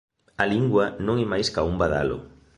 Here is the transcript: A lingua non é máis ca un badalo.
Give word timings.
A 0.41 0.45
lingua 0.53 0.85
non 1.05 1.15
é 1.23 1.25
máis 1.33 1.47
ca 1.53 1.61
un 1.71 1.75
badalo. 1.81 2.17